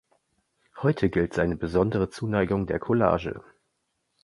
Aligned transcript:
Heute 0.81 1.11
gilt 1.11 1.35
seine 1.35 1.55
besondere 1.55 2.09
Zuneigung 2.09 2.65
der 2.65 2.79
Collage. 2.79 3.43